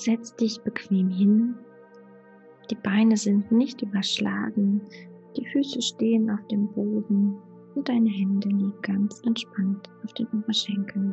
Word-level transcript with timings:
Setz 0.00 0.34
dich 0.34 0.58
bequem 0.62 1.10
hin. 1.10 1.54
Die 2.70 2.74
Beine 2.74 3.18
sind 3.18 3.52
nicht 3.52 3.82
überschlagen. 3.82 4.80
Die 5.36 5.44
Füße 5.44 5.82
stehen 5.82 6.30
auf 6.30 6.40
dem 6.46 6.68
Boden 6.68 7.36
und 7.74 7.86
deine 7.86 8.08
Hände 8.08 8.48
liegen 8.48 8.80
ganz 8.80 9.20
entspannt 9.26 9.90
auf 10.02 10.14
den 10.14 10.26
Oberschenkeln. 10.28 11.12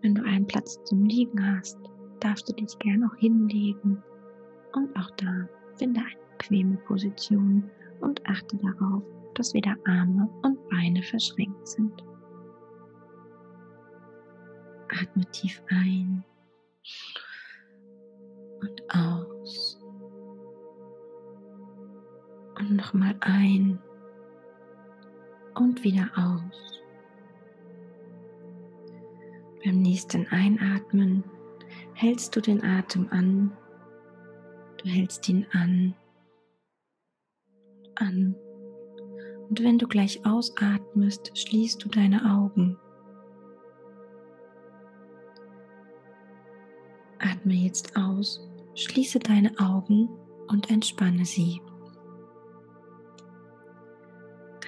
Wenn 0.00 0.16
du 0.16 0.24
einen 0.24 0.48
Platz 0.48 0.82
zum 0.82 1.04
Liegen 1.04 1.56
hast, 1.56 1.78
darfst 2.18 2.48
du 2.48 2.54
dich 2.54 2.76
gern 2.80 3.04
auch 3.04 3.14
hinlegen 3.14 4.02
und 4.74 4.96
auch 4.96 5.10
da 5.18 5.48
finde 5.76 6.00
eine 6.00 6.36
bequeme 6.36 6.76
Position 6.78 7.70
und 8.00 8.26
achte 8.26 8.56
darauf, 8.56 9.04
dass 9.34 9.54
weder 9.54 9.76
Arme 9.86 10.28
und 10.42 10.68
Beine 10.68 11.00
verschränkt 11.04 11.68
sind. 11.68 12.02
Atme 14.92 15.24
tief 15.32 15.62
ein 15.68 16.24
und 18.60 18.82
aus. 18.94 19.78
Und 22.58 22.76
nochmal 22.76 23.16
ein 23.20 23.78
und 25.54 25.82
wieder 25.82 26.08
aus. 26.16 26.80
Beim 29.64 29.80
nächsten 29.80 30.26
Einatmen 30.28 31.24
hältst 31.94 32.34
du 32.34 32.40
den 32.40 32.62
Atem 32.64 33.08
an. 33.10 33.56
Du 34.78 34.88
hältst 34.88 35.28
ihn 35.28 35.46
an. 35.52 35.94
An. 37.96 38.34
Und 39.48 39.62
wenn 39.62 39.78
du 39.78 39.86
gleich 39.86 40.24
ausatmest, 40.24 41.36
schließt 41.38 41.84
du 41.84 41.88
deine 41.88 42.24
Augen. 42.24 42.78
Atme 47.42 47.54
jetzt 47.54 47.96
aus, 47.96 48.48
schließe 48.76 49.18
deine 49.18 49.50
Augen 49.58 50.08
und 50.46 50.70
entspanne 50.70 51.24
sie. 51.24 51.60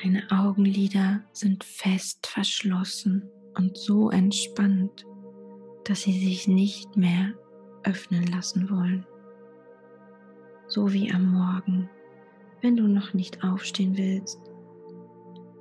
Deine 0.03 0.25
Augenlider 0.29 1.23
sind 1.33 1.63
fest 1.63 2.27
verschlossen 2.27 3.31
und 3.57 3.79
so 3.79 4.11
entspannt, 4.11 5.07
dass 5.85 6.03
sie 6.03 6.19
sich 6.19 6.49
nicht 6.49 6.97
mehr 6.97 7.33
öffnen 7.85 8.27
lassen 8.27 8.69
wollen. 8.69 9.07
So 10.67 10.93
wie 10.93 11.13
am 11.13 11.31
Morgen, 11.31 11.89
wenn 12.61 12.77
du 12.77 12.89
noch 12.89 13.15
nicht 13.15 13.45
aufstehen 13.45 13.97
willst. 13.97 14.41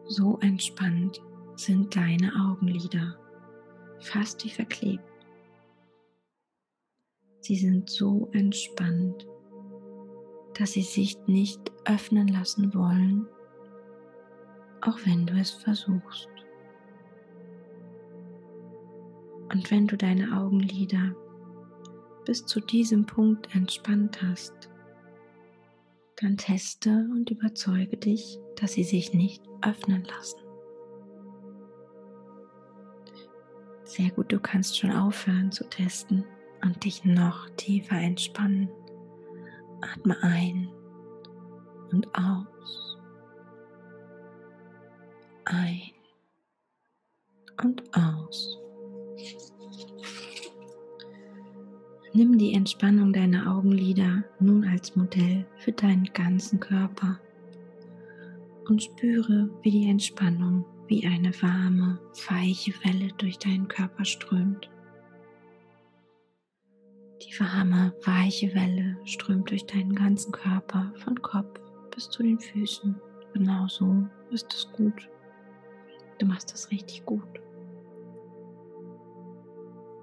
So 0.08 0.40
entspannt 0.42 1.22
sind 1.58 1.96
deine 1.96 2.34
Augenlider, 2.36 3.16
fast 4.00 4.44
wie 4.46 4.50
verklebt. 4.50 5.13
Sie 7.44 7.58
sind 7.58 7.90
so 7.90 8.30
entspannt, 8.32 9.28
dass 10.58 10.72
sie 10.72 10.82
sich 10.82 11.18
nicht 11.28 11.60
öffnen 11.84 12.30
lassen 12.30 12.74
wollen, 12.74 13.28
auch 14.80 14.98
wenn 15.04 15.26
du 15.26 15.34
es 15.34 15.52
versuchst. 15.52 16.30
Und 19.52 19.70
wenn 19.72 19.88
du 19.88 19.98
deine 19.98 20.38
Augenlider 20.40 21.14
bis 22.24 22.46
zu 22.46 22.62
diesem 22.62 23.06
Punkt 23.06 23.54
entspannt 23.54 24.22
hast, 24.22 24.70
dann 26.22 26.38
teste 26.38 27.10
und 27.12 27.30
überzeuge 27.30 27.98
dich, 27.98 28.40
dass 28.56 28.72
sie 28.72 28.86
sich 28.86 29.14
nicht 29.14 29.44
öffnen 29.62 30.06
lassen. 30.06 30.40
Sehr 33.84 34.12
gut, 34.12 34.32
du 34.32 34.40
kannst 34.40 34.80
schon 34.80 34.94
aufhören 34.94 35.52
zu 35.52 35.66
testen 35.66 36.24
und 36.64 36.84
dich 36.84 37.04
noch 37.04 37.50
tiefer 37.58 37.98
entspannen. 37.98 38.70
Atme 39.82 40.16
ein 40.24 40.70
und 41.92 42.08
aus. 42.16 42.98
Ein 45.46 45.82
und 47.62 47.84
aus. 47.96 48.60
Nimm 52.14 52.38
die 52.38 52.54
Entspannung 52.54 53.12
deiner 53.12 53.52
Augenlider 53.56 54.24
nun 54.40 54.64
als 54.66 54.96
Modell 54.96 55.46
für 55.58 55.72
deinen 55.72 56.06
ganzen 56.14 56.60
Körper 56.60 57.20
und 58.70 58.84
spüre, 58.84 59.50
wie 59.64 59.72
die 59.72 59.90
Entspannung 59.90 60.66
wie 60.88 61.06
eine 61.08 61.34
warme, 61.42 62.00
weiche 62.30 62.72
Welle 62.84 63.08
durch 63.18 63.40
deinen 63.40 63.68
Körper 63.68 64.06
strömt. 64.06 64.70
Die 67.34 67.40
warme, 67.40 67.94
weiche 68.06 68.54
Welle 68.54 68.96
strömt 69.06 69.50
durch 69.50 69.66
deinen 69.66 69.96
ganzen 69.96 70.32
Körper 70.32 70.94
von 70.98 71.20
Kopf 71.20 71.60
bis 71.90 72.08
zu 72.10 72.22
den 72.22 72.40
Füßen. 72.40 72.96
Genau 73.34 73.68
so 73.68 74.06
ist 74.30 74.54
es 74.54 74.72
gut. 74.72 75.10
Du 76.20 76.28
machst 76.28 76.54
das 76.54 76.70
richtig 76.70 77.04
gut. 77.06 77.42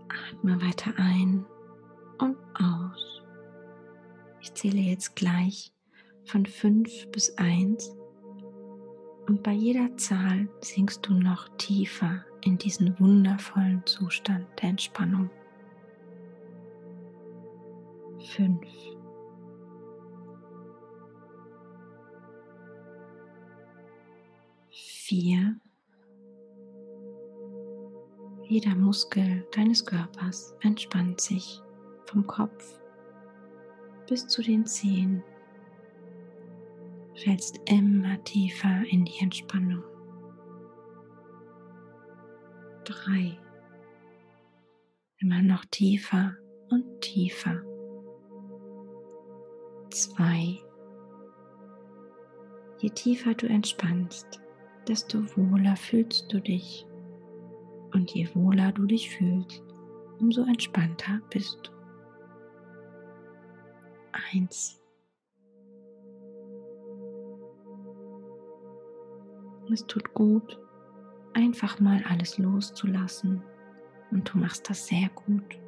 Atme 0.09 0.61
weiter 0.61 0.93
ein 0.97 1.47
und 2.19 2.37
aus. 2.55 3.23
Ich 4.41 4.53
zähle 4.55 4.81
jetzt 4.81 5.15
gleich 5.15 5.73
von 6.25 6.45
5 6.45 7.13
bis 7.13 7.37
1 7.39 7.97
und 9.29 9.43
bei 9.45 9.53
jeder 9.53 9.97
Zahl 9.97 10.49
sinkst 10.63 11.07
du 11.07 11.15
noch 11.15 11.49
tiefer 11.59 12.25
in 12.45 12.59
diesen 12.59 12.99
wundervollen 12.99 13.87
Zustand 13.87 14.47
der 14.61 14.71
Entspannung. 14.71 15.31
5 18.21 18.61
4 24.71 25.57
Jeder 28.45 28.75
Muskel 28.75 29.47
deines 29.55 29.85
Körpers 29.85 30.55
entspannt 30.61 31.21
sich 31.21 31.63
vom 32.07 32.27
Kopf 32.27 32.81
bis 34.09 34.27
zu 34.27 34.43
den 34.43 34.67
Zehen 34.67 35.23
fällst 37.15 37.61
immer 37.67 38.23
tiefer 38.25 38.83
in 38.89 39.05
die 39.05 39.19
Entspannung. 39.21 39.85
Drei. 42.85 43.39
Immer 45.19 45.43
noch 45.43 45.65
tiefer 45.67 46.35
und 46.71 47.01
tiefer. 47.03 47.63
Zwei. 49.91 50.59
Je 52.79 52.91
tiefer 52.91 53.35
du 53.35 53.49
entspannst, 53.49 54.41
desto 54.87 55.19
wohler 55.37 55.77
fühlst 55.77 56.33
du 56.33 56.41
dich. 56.41 56.87
Und 57.93 58.13
je 58.13 58.33
wohler 58.35 58.73
du 58.73 58.87
dich 58.87 59.11
fühlst, 59.11 59.63
umso 60.21 60.45
entspannter 60.45 61.21
bist 61.31 61.59
du. 61.65 61.71
Eins. 64.33 64.81
Es 69.73 69.87
tut 69.87 70.15
gut, 70.15 70.59
einfach 71.33 71.79
mal 71.81 72.03
alles 72.09 72.39
loszulassen 72.39 73.43
und 74.11 74.33
du 74.33 74.39
machst 74.39 74.69
das 74.69 74.87
sehr 74.87 75.09
gut. 75.15 75.59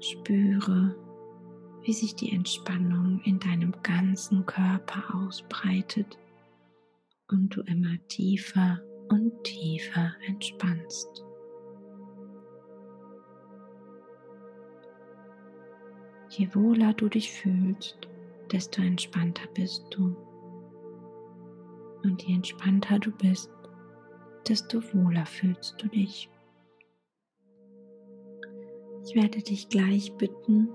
Spüre, 0.00 0.94
wie 1.82 1.92
sich 1.92 2.14
die 2.14 2.32
Entspannung 2.32 3.20
in 3.24 3.38
deinem 3.38 3.72
ganzen 3.82 4.44
Körper 4.46 5.14
ausbreitet 5.14 6.18
und 7.28 7.56
du 7.56 7.62
immer 7.62 7.96
tiefer 8.08 8.80
und 9.08 9.32
tiefer 9.44 10.12
entspannst. 10.26 11.24
Je 16.30 16.54
wohler 16.54 16.92
du 16.94 17.08
dich 17.08 17.32
fühlst, 17.32 17.98
desto 18.52 18.82
entspannter 18.82 19.48
bist 19.54 19.84
du. 19.90 20.16
Und 22.04 22.22
je 22.22 22.34
entspannter 22.34 22.98
du 22.98 23.10
bist, 23.10 23.50
desto 24.48 24.80
wohler 24.94 25.26
fühlst 25.26 25.82
du 25.82 25.88
dich. 25.88 26.30
Ich 29.04 29.14
werde 29.14 29.42
dich 29.42 29.68
gleich 29.68 30.12
bitten, 30.16 30.68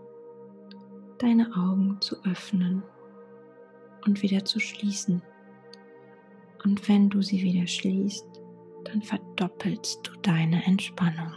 deine 1.25 1.51
Augen 1.55 1.97
zu 2.01 2.23
öffnen 2.23 2.83
und 4.05 4.21
wieder 4.21 4.45
zu 4.45 4.59
schließen. 4.59 5.23
Und 6.63 6.87
wenn 6.87 7.09
du 7.09 7.23
sie 7.23 7.41
wieder 7.41 7.65
schließt, 7.65 8.27
dann 8.83 9.01
verdoppelst 9.01 10.07
du 10.07 10.11
deine 10.21 10.63
Entspannung. 10.65 11.33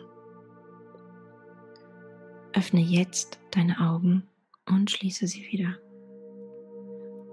Öffne 2.52 2.82
jetzt 2.82 3.40
deine 3.50 3.80
Augen 3.80 4.24
und 4.68 4.90
schließe 4.90 5.26
sie 5.26 5.50
wieder. 5.50 5.78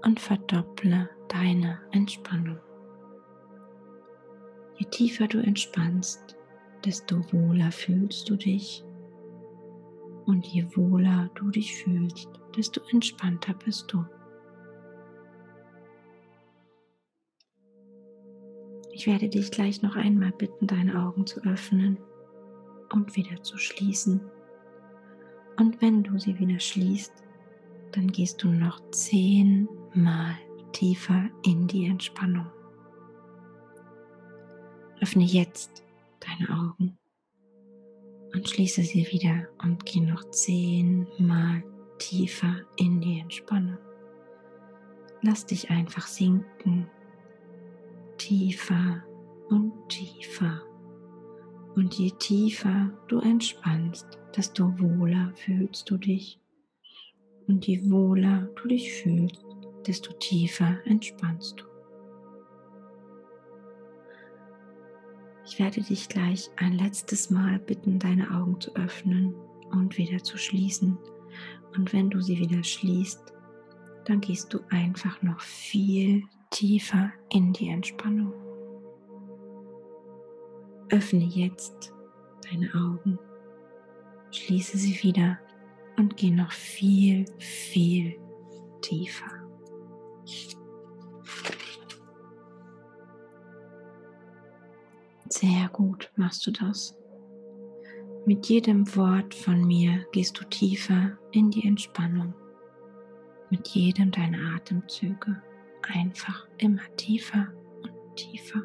Und 0.02 0.18
verdopple 0.18 1.10
deine 1.28 1.78
Entspannung. 1.92 2.58
Je 4.76 4.86
tiefer 4.86 5.28
du 5.28 5.42
entspannst, 5.42 6.36
desto 6.86 7.20
wohler 7.34 7.70
fühlst 7.70 8.30
du 8.30 8.36
dich. 8.36 8.82
Und 10.24 10.44
je 10.46 10.66
wohler 10.74 11.30
du 11.34 11.50
dich 11.50 11.74
fühlst, 11.74 12.28
desto 12.56 12.80
entspannter 12.90 13.54
bist 13.54 13.92
du. 13.92 14.04
Ich 18.92 19.06
werde 19.06 19.28
dich 19.28 19.50
gleich 19.50 19.82
noch 19.82 19.94
einmal 19.94 20.32
bitten, 20.32 20.66
deine 20.66 21.02
Augen 21.04 21.26
zu 21.26 21.40
öffnen 21.44 21.98
und 22.92 23.14
wieder 23.14 23.42
zu 23.42 23.58
schließen. 23.58 24.20
Und 25.58 25.80
wenn 25.82 26.02
du 26.02 26.18
sie 26.18 26.38
wieder 26.38 26.58
schließt, 26.58 27.12
dann 27.92 28.10
gehst 28.10 28.42
du 28.42 28.48
noch 28.48 28.80
zehnmal 28.90 30.34
tiefer 30.72 31.28
in 31.44 31.66
die 31.66 31.86
Entspannung. 31.86 32.46
Öffne 35.00 35.24
jetzt 35.24 35.84
deine 36.20 36.48
Augen 36.50 36.96
und 38.34 38.48
schließe 38.48 38.82
sie 38.82 39.06
wieder 39.10 39.46
und 39.62 39.84
geh 39.84 40.00
noch 40.00 40.30
zehnmal 40.30 41.62
tiefer 41.98 42.56
in 42.76 43.00
die 43.00 43.20
Entspannung. 43.20 43.78
Lass 45.22 45.46
dich 45.46 45.70
einfach 45.70 46.06
sinken, 46.06 46.88
tiefer 48.18 49.02
und 49.48 49.72
tiefer. 49.88 50.62
Und 51.74 51.94
je 51.94 52.10
tiefer 52.12 52.90
du 53.08 53.20
entspannst, 53.20 54.18
desto 54.36 54.78
wohler 54.78 55.32
fühlst 55.34 55.90
du 55.90 55.96
dich. 55.98 56.40
Und 57.46 57.66
je 57.66 57.90
wohler 57.90 58.48
du 58.56 58.68
dich 58.68 58.92
fühlst, 58.92 59.44
desto 59.86 60.12
tiefer 60.14 60.78
entspannst 60.84 61.60
du. 61.60 61.64
Ich 65.44 65.60
werde 65.60 65.80
dich 65.80 66.08
gleich 66.08 66.50
ein 66.56 66.72
letztes 66.72 67.30
Mal 67.30 67.60
bitten, 67.60 68.00
deine 68.00 68.30
Augen 68.32 68.60
zu 68.60 68.74
öffnen 68.74 69.34
und 69.70 69.96
wieder 69.96 70.22
zu 70.22 70.38
schließen. 70.38 70.98
Und 71.76 71.92
wenn 71.92 72.10
du 72.10 72.20
sie 72.20 72.38
wieder 72.38 72.62
schließt, 72.64 73.34
dann 74.06 74.20
gehst 74.20 74.52
du 74.54 74.60
einfach 74.70 75.20
noch 75.22 75.40
viel 75.40 76.22
tiefer 76.50 77.10
in 77.30 77.52
die 77.52 77.68
Entspannung. 77.68 78.32
Öffne 80.90 81.24
jetzt 81.24 81.92
deine 82.48 82.72
Augen, 82.74 83.18
schließe 84.30 84.78
sie 84.78 85.02
wieder 85.02 85.38
und 85.96 86.16
geh 86.16 86.30
noch 86.30 86.52
viel, 86.52 87.24
viel 87.38 88.16
tiefer. 88.80 89.26
Sehr 95.28 95.68
gut 95.72 96.10
machst 96.16 96.46
du 96.46 96.52
das. 96.52 96.96
Mit 98.28 98.46
jedem 98.48 98.84
Wort 98.96 99.32
von 99.32 99.64
mir 99.64 100.04
gehst 100.10 100.40
du 100.40 100.44
tiefer 100.46 101.16
in 101.30 101.48
die 101.52 101.64
Entspannung. 101.64 102.34
Mit 103.50 103.68
jedem 103.68 104.10
deiner 104.10 104.56
Atemzüge 104.56 105.40
einfach 105.82 106.48
immer 106.58 106.82
tiefer 106.96 107.46
und 107.84 108.16
tiefer. 108.16 108.64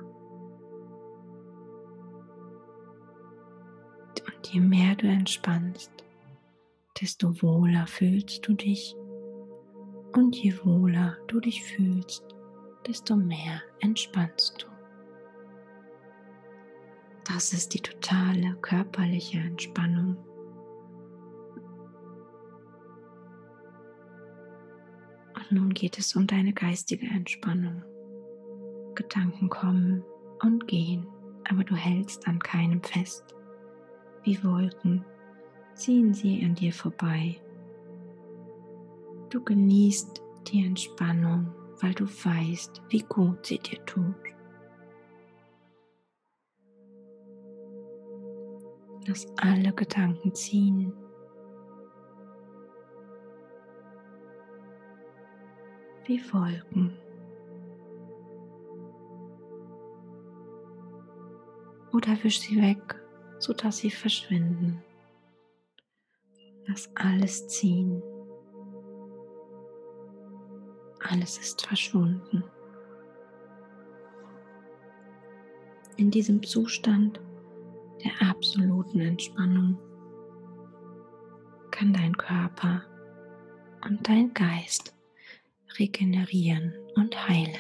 Und 4.26 4.48
je 4.52 4.62
mehr 4.62 4.96
du 4.96 5.06
entspannst, 5.08 5.92
desto 7.00 7.40
wohler 7.44 7.86
fühlst 7.86 8.48
du 8.48 8.56
dich. 8.56 8.96
Und 10.14 10.36
je 10.38 10.56
wohler 10.64 11.18
du 11.28 11.40
dich 11.40 11.64
fühlst, 11.64 12.24
desto 12.88 13.16
mehr 13.16 13.62
entspannst 13.80 14.64
du. 14.64 14.71
Das 17.24 17.54
ist 17.54 17.74
die 17.74 17.80
totale 17.80 18.56
körperliche 18.62 19.38
Entspannung. 19.40 20.18
Und 25.36 25.52
nun 25.52 25.74
geht 25.74 25.98
es 25.98 26.16
um 26.16 26.28
deine 26.28 26.54
geistige 26.54 27.06
Entspannung. 27.08 27.84
Gedanken 28.96 29.50
kommen 29.50 30.04
und 30.42 30.68
gehen, 30.68 31.08
aber 31.50 31.64
du 31.64 31.76
hältst 31.76 32.28
an 32.28 32.40
keinem 32.40 32.82
fest. 32.82 33.36
Wie 34.24 34.44
Wolken 34.44 35.06
ziehen 35.74 36.14
sie 36.14 36.44
an 36.44 36.56
dir 36.56 36.74
vorbei. 36.74 37.40
Du 39.30 39.44
genießt 39.44 40.22
die 40.48 40.66
Entspannung, 40.66 41.54
weil 41.80 41.94
du 41.94 42.06
weißt, 42.06 42.82
wie 42.90 43.04
gut 43.04 43.46
sie 43.46 43.60
dir 43.60 43.84
tut. 43.86 44.16
Lass 49.08 49.28
alle 49.38 49.74
Gedanken 49.74 50.34
ziehen. 50.36 50.94
Wie 56.06 56.22
Wolken. 56.32 56.98
Oder 61.94 62.24
wisch 62.24 62.42
sie 62.42 62.62
weg, 62.62 62.96
sodass 63.40 63.78
sie 63.78 63.92
verschwinden. 63.92 64.82
Lass 66.68 66.90
alles 66.96 67.48
ziehen. 67.48 68.02
Alles 71.10 71.38
ist 71.40 71.66
verschwunden. 71.66 72.44
In 75.98 76.12
diesem 76.12 76.42
Zustand 76.44 77.20
der 78.04 78.30
absoluten 78.30 79.00
Entspannung 79.00 79.78
kann 81.72 81.94
dein 81.94 82.16
Körper 82.16 82.84
und 83.86 84.08
dein 84.08 84.34
Geist 84.34 84.96
regenerieren 85.80 86.74
und 86.96 87.28
heilen. 87.28 87.56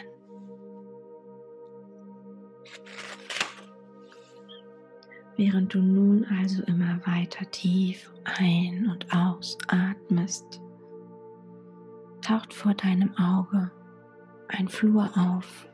Während 5.38 5.73
du 5.73 5.79
nun 5.79 6.25
also 6.25 6.61
immer 6.63 6.99
weiter 7.05 7.49
tief 7.49 8.11
ein- 8.25 8.87
und 8.89 9.07
ausatmest, 9.11 10.61
taucht 12.21 12.53
vor 12.53 12.73
deinem 12.75 13.15
Auge 13.17 13.71
ein 14.49 14.67
Flur 14.67 15.09
auf 15.17 15.67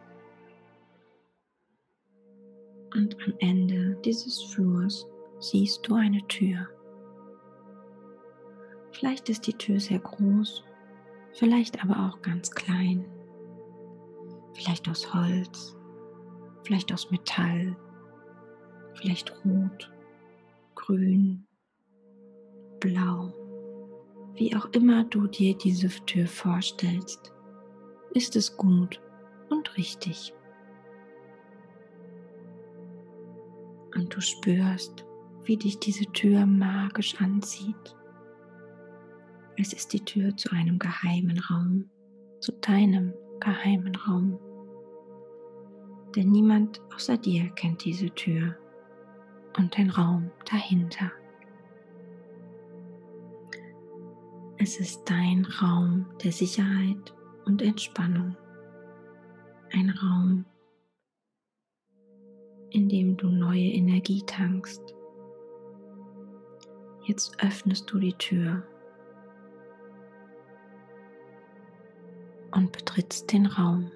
und 2.95 3.15
am 3.25 3.33
Ende 3.39 3.95
dieses 4.03 4.41
Flurs 4.44 5.07
siehst 5.39 5.87
du 5.87 5.95
eine 5.95 6.25
Tür. 6.27 6.67
Vielleicht 8.91 9.29
ist 9.29 9.45
die 9.45 9.53
Tür 9.53 9.79
sehr 9.79 9.99
groß, 9.99 10.63
vielleicht 11.33 11.83
aber 11.83 12.07
auch 12.07 12.21
ganz 12.21 12.49
klein. 12.49 13.06
Vielleicht 14.53 14.89
aus 14.89 15.13
Holz, 15.13 15.77
vielleicht 16.63 16.91
aus 16.91 17.11
Metall, 17.11 17.75
vielleicht 18.95 19.31
rot, 19.45 19.91
grün, 20.73 21.45
blau. 22.79 23.31
Wie 24.33 24.56
auch 24.56 24.65
immer 24.71 25.03
du 25.03 25.27
dir 25.27 25.56
diese 25.56 25.89
Tür 26.06 26.27
vorstellst, 26.27 27.31
ist 28.11 28.35
es 28.35 28.56
gut 28.56 28.99
und 29.49 29.77
richtig. 29.77 30.33
Und 33.97 34.16
du 34.16 34.21
spürst, 34.21 35.06
wie 35.44 35.57
dich 35.57 35.80
diese 35.80 36.06
Tür 36.06 36.45
magisch 36.45 37.19
anzieht. 37.19 37.95
Es 39.57 39.73
ist 39.73 39.92
die 39.94 40.04
Tür 40.04 40.35
zu 40.37 40.51
einem 40.51 40.77
geheimen 40.77 41.39
Raum, 41.39 41.89
zu 42.39 42.51
deinem 42.54 43.13
geheimen 43.39 43.95
Raum. 43.95 44.39
Denn 46.16 46.30
niemand 46.30 46.80
außer 46.94 47.18
dir 47.18 47.49
kennt 47.51 47.83
diese 47.83 48.09
Tür 48.11 48.56
und 49.57 49.75
den 49.77 49.89
Raum 49.89 50.31
dahinter. 50.49 51.11
Es 54.59 54.80
ist 54.80 55.04
dein 55.06 55.45
Raum 55.61 56.07
der 56.23 56.31
Sicherheit 56.31 57.13
und 57.45 57.61
Entspannung. 57.61 58.35
Ein 59.71 59.89
Raum, 59.89 60.45
indem 62.71 63.18
du 63.18 63.30
neue 63.30 63.71
Energie 63.71 64.24
tankst. 64.26 64.81
Jetzt 67.06 67.42
öffnest 67.44 67.90
du 67.92 68.00
die 68.00 68.14
Tür 68.14 68.64
und 72.52 72.71
betrittst 72.71 73.31
den 73.31 73.45
Raum. 73.45 73.92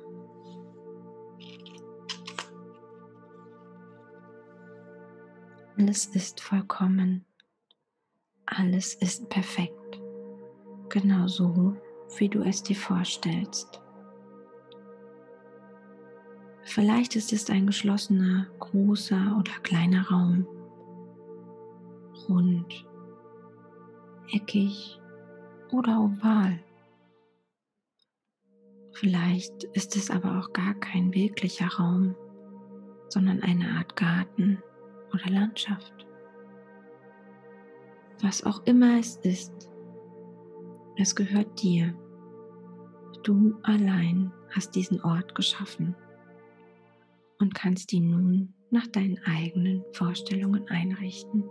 Alles 5.78 6.06
ist 6.06 6.40
vollkommen. 6.40 7.25
Alles 8.46 8.94
ist 8.96 9.30
perfekt. 9.30 10.00
Genau 10.90 11.28
so, 11.28 11.75
wie 12.18 12.30
du 12.30 12.44
es 12.44 12.62
dir 12.62 12.75
vorstellst. 12.75 13.80
Vielleicht 16.74 17.18
ist 17.18 17.34
es 17.34 17.50
ein 17.50 17.68
geschlossener, 17.68 18.48
großer 18.60 19.36
oder 19.38 19.51
kleiner 19.62 20.08
Raum 20.08 20.48
rund, 22.30 22.88
eckig 24.32 24.98
oder 25.74 26.00
oval. 26.00 26.58
Vielleicht 28.94 29.66
ist 29.74 29.98
es 29.98 30.10
aber 30.10 30.40
auch 30.40 30.54
gar 30.54 30.74
kein 30.75 31.13
wirklicher 31.13 31.68
Raum, 31.68 32.16
sondern 33.10 33.42
eine 33.42 33.72
Art 33.72 33.98
Garten 33.98 34.63
oder 35.13 35.30
Landschaft. 35.30 36.08
Was 38.22 38.46
auch 38.46 38.66
immer 38.66 38.98
es 38.98 39.18
ist, 39.18 39.70
es 40.96 41.18
gehört 41.18 41.62
dir. 41.62 41.94
Du 43.24 43.60
allein 43.63 44.32
hast 44.51 44.74
diesen 44.74 45.01
Ort 45.01 45.36
geschaffen 45.36 45.98
und 47.41 47.55
kannst 47.55 47.91
ihn 47.91 48.10
nun 48.10 48.53
nach 48.69 48.88
deinen 48.88 49.19
eigenen 49.25 49.83
Vorstellungen 49.93 50.67
einrichten. 50.69 51.43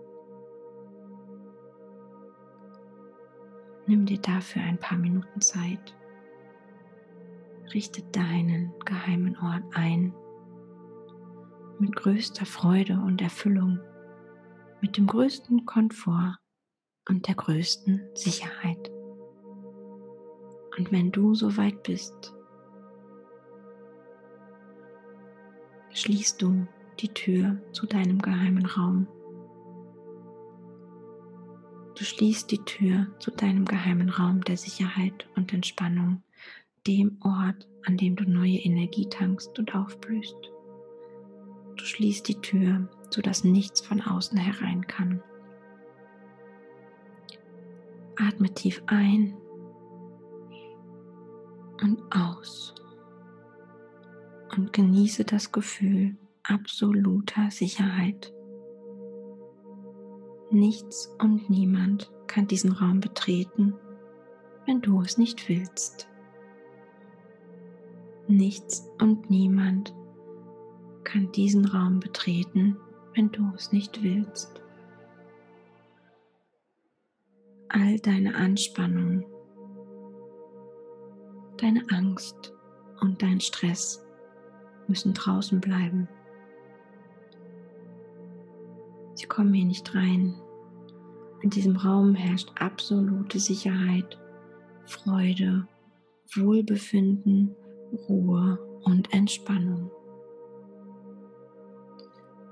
Nimm 3.87 4.07
dir 4.07 4.19
dafür 4.19 4.63
ein 4.63 4.79
paar 4.79 4.99
Minuten 4.99 5.41
Zeit. 5.41 5.97
Richte 7.75 8.03
deinen 8.13 8.73
geheimen 8.85 9.37
Ort 9.39 9.65
ein 9.75 10.15
mit 11.81 11.97
größter 11.97 12.45
Freude 12.45 12.95
und 12.95 13.23
Erfüllung, 13.23 13.81
mit 14.81 14.97
dem 14.97 15.07
größten 15.07 15.65
Komfort 15.65 16.37
und 17.09 17.27
der 17.27 17.35
größten 17.35 18.11
Sicherheit. 18.15 18.91
Und 20.79 20.93
wenn 20.93 21.11
du 21.11 21.35
so 21.35 21.57
weit 21.57 21.83
bist, 21.83 22.35
schließt 25.93 26.41
du 26.41 26.67
die 27.01 27.09
Tür 27.09 27.61
zu 27.73 27.87
deinem 27.87 28.21
geheimen 28.21 28.67
Raum. 28.67 29.07
Du 31.97 32.05
schließt 32.05 32.51
die 32.51 32.65
Tür 32.65 33.07
zu 33.19 33.31
deinem 33.31 33.65
geheimen 33.65 34.09
Raum 34.09 34.43
der 34.43 34.57
Sicherheit 34.57 35.29
und 35.37 35.53
Entspannung, 35.53 36.23
dem 36.87 37.19
Ort, 37.23 37.69
an 37.85 37.97
dem 37.97 38.17
du 38.17 38.25
neue 38.25 38.59
Energie 38.59 39.09
tankst 39.09 39.59
und 39.59 39.75
aufblühst. 39.75 40.51
Du 41.77 41.85
schließt 41.85 42.29
die 42.29 42.41
Tür, 42.41 42.89
sodass 43.11 43.45
nichts 43.45 43.81
von 43.81 44.01
außen 44.01 44.39
herein 44.39 44.87
kann. 44.87 45.23
Atme 48.17 48.53
tief 48.53 48.83
ein 48.87 49.37
und 51.83 52.01
aus 52.11 52.75
und 54.57 54.73
genieße 54.73 55.25
das 55.25 55.53
Gefühl 55.53 56.17
absoluter 56.43 57.51
Sicherheit. 57.51 58.33
Nichts 60.51 61.15
und 61.21 61.49
niemand 61.49 62.11
kann 62.27 62.47
diesen 62.47 62.73
Raum 62.73 63.01
betreten, 63.01 63.75
wenn 64.67 64.81
du 64.81 65.01
es 65.01 65.17
nicht 65.17 65.49
willst. 65.49 66.09
Nichts 68.27 68.89
und 69.01 69.31
niemand 69.31 69.95
kann 71.05 71.31
diesen 71.33 71.65
Raum 71.65 72.01
betreten, 72.01 72.77
wenn 73.15 73.31
du 73.31 73.53
es 73.55 73.73
nicht 73.73 74.03
willst. 74.03 74.63
All 77.69 77.99
deine 78.01 78.35
Anspannung, 78.35 79.25
deine 81.59 81.85
Angst 81.91 82.53
und 83.01 83.23
dein 83.23 83.41
Stress 83.41 84.05
müssen 84.91 85.15
draußen 85.15 85.61
bleiben. 85.61 86.09
Sie 89.15 89.27
kommen 89.27 89.55
hier 89.55 89.65
nicht 89.65 89.95
rein. 89.95 90.35
In 91.43 91.51
diesem 91.51 91.77
Raum 91.77 92.15
herrscht 92.15 92.51
absolute 92.59 93.39
Sicherheit, 93.39 94.19
Freude, 94.85 95.67
Wohlbefinden, 96.35 97.57
Ruhe 98.09 98.59
und 98.83 99.13
Entspannung. 99.15 99.91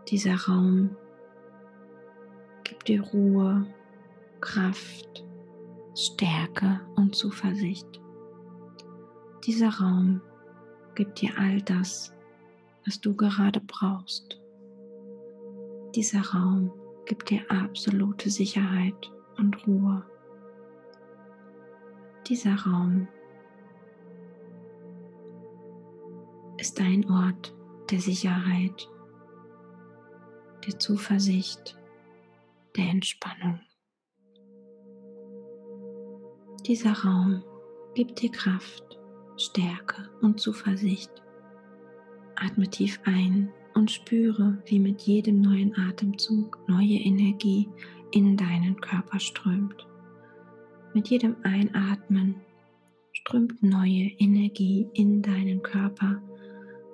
Dieser 0.09 0.37
Raum 0.37 0.97
gibt 2.65 2.89
dir 2.89 3.03
Ruhe, 3.03 3.67
Kraft, 4.41 5.25
Stärke 5.95 6.81
und 6.97 7.15
Zuversicht. 7.15 8.01
Dieser 9.45 9.71
Raum 9.71 10.21
gibt 10.95 11.21
dir 11.21 11.31
all 11.39 11.61
das, 11.63 12.13
was 12.89 12.99
du 13.03 13.15
gerade 13.15 13.61
brauchst. 13.61 14.41
Dieser 15.95 16.23
Raum 16.23 16.73
gibt 17.05 17.29
dir 17.29 17.43
absolute 17.51 18.31
Sicherheit 18.31 19.13
und 19.37 19.67
Ruhe. 19.67 20.03
Dieser 22.27 22.55
Raum 22.55 23.07
ist 26.57 26.81
dein 26.81 27.09
Ort 27.11 27.55
der 27.91 28.01
Sicherheit, 28.01 28.89
der 30.67 30.79
Zuversicht, 30.79 31.79
der 32.75 32.87
Entspannung. 32.87 33.61
Dieser 36.67 36.93
Raum 36.93 37.45
gibt 37.95 38.23
dir 38.23 38.31
Kraft, 38.31 38.99
Stärke 39.37 40.09
und 40.23 40.41
Zuversicht 40.41 41.23
Atme 42.41 42.69
tief 42.69 43.01
ein 43.05 43.51
und 43.75 43.91
spüre, 43.91 44.59
wie 44.67 44.79
mit 44.79 45.03
jedem 45.03 45.41
neuen 45.41 45.77
Atemzug 45.77 46.59
neue 46.69 46.99
Energie 46.99 47.69
in 48.13 48.37
deinen 48.37 48.81
Körper 48.81 49.19
strömt. 49.19 49.87
Mit 50.95 51.09
jedem 51.09 51.37
Einatmen 51.43 52.37
strömt 53.13 53.63
neue 53.63 54.11
Energie 54.19 54.89
in 54.95 55.21
deinen 55.21 55.63
Körper 55.63 56.23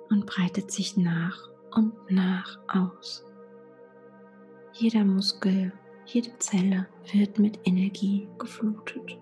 und 0.09 0.25
breitet 0.25 0.71
sich 0.71 0.97
nach 0.97 1.49
und 1.75 1.93
nach 2.09 2.59
aus. 2.67 3.23
Jeder 4.73 5.05
Muskel, 5.05 5.71
jede 6.05 6.37
Zelle 6.39 6.87
wird 7.13 7.39
mit 7.39 7.59
Energie 7.65 8.27
geflutet. 8.39 9.17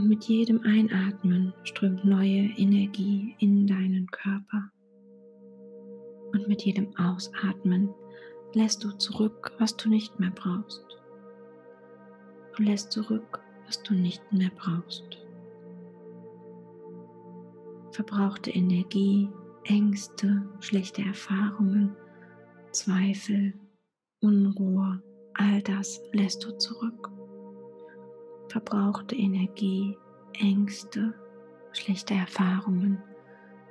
Und 0.00 0.08
mit 0.08 0.24
jedem 0.24 0.62
Einatmen 0.62 1.52
strömt 1.62 2.06
neue 2.06 2.48
Energie 2.56 3.36
in 3.38 3.66
deinen 3.66 4.06
Körper. 4.06 4.70
Und 6.32 6.48
mit 6.48 6.62
jedem 6.62 6.96
Ausatmen 6.96 7.90
lässt 8.54 8.82
du 8.82 8.92
zurück, 8.92 9.52
was 9.58 9.76
du 9.76 9.90
nicht 9.90 10.18
mehr 10.18 10.30
brauchst. 10.30 10.86
Du 12.56 12.62
lässt 12.62 12.92
zurück, 12.92 13.40
was 13.66 13.82
du 13.82 13.92
nicht 13.92 14.22
mehr 14.32 14.50
brauchst. 14.56 15.18
Verbrauchte 17.92 18.52
Energie, 18.52 19.28
Ängste, 19.64 20.48
schlechte 20.60 21.02
Erfahrungen, 21.02 21.94
Zweifel, 22.72 23.52
Unruhe, 24.20 25.02
all 25.34 25.60
das 25.60 26.00
lässt 26.12 26.42
du 26.42 26.56
zurück 26.56 27.10
verbrauchte 28.50 29.14
Energie, 29.14 29.96
Ängste, 30.38 31.14
schlechte 31.72 32.14
Erfahrungen, 32.14 32.98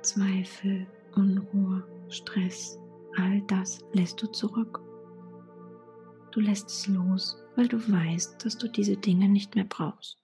Zweifel, 0.02 0.86
Unruhe, 1.14 1.84
Stress, 2.08 2.78
all 3.16 3.42
das 3.42 3.80
lässt 3.92 4.22
du 4.22 4.26
zurück. 4.28 4.80
Du 6.32 6.40
lässt 6.40 6.68
es 6.68 6.86
los, 6.86 7.42
weil 7.56 7.68
du 7.68 7.76
weißt, 7.78 8.44
dass 8.44 8.56
du 8.56 8.68
diese 8.68 8.96
Dinge 8.96 9.28
nicht 9.28 9.54
mehr 9.54 9.66
brauchst. 9.68 10.18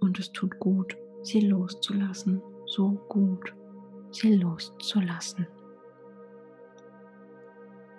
Und 0.00 0.18
es 0.18 0.30
tut 0.32 0.58
gut, 0.58 0.96
sie 1.22 1.40
loszulassen, 1.40 2.42
so 2.66 2.90
gut, 3.08 3.54
sie 4.10 4.34
loszulassen. 4.34 5.46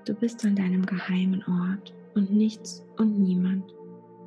Du 0.06 0.14
bist 0.14 0.46
an 0.46 0.56
deinem 0.56 0.86
geheimen 0.86 1.44
Ort 1.48 1.94
und 2.14 2.32
nichts 2.32 2.86
und 2.98 3.20
niemand 3.20 3.77